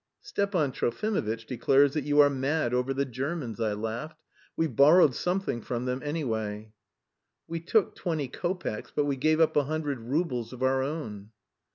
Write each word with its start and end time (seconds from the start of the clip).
"Stepan 0.21 0.71
Trofimovitch 0.71 1.45
declares 1.45 1.93
that 1.93 2.05
you 2.05 2.19
are 2.21 2.29
mad 2.31 2.73
over 2.73 2.91
the 2.91 3.05
Germans," 3.05 3.59
I 3.59 3.73
laughed. 3.73 4.19
"We've 4.57 4.75
borrowed 4.75 5.13
something 5.13 5.61
from 5.61 5.85
them 5.85 6.01
anyway." 6.03 6.73
"We 7.47 7.59
took 7.59 7.93
twenty 7.93 8.27
kopecks, 8.27 8.91
but 8.95 9.05
we 9.05 9.15
gave 9.15 9.39
up 9.39 9.55
a 9.55 9.65
hundred 9.65 9.99
roubles 9.99 10.53
of 10.53 10.63
our 10.63 10.81
own." 10.81 11.29